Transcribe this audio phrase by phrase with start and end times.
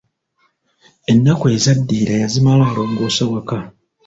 [1.11, 3.57] Ennaku ezaddirira yazimala alongoosa waka.